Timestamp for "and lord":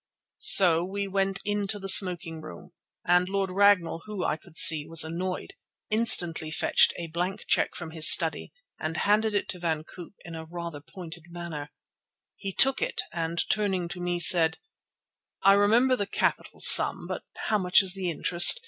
3.05-3.51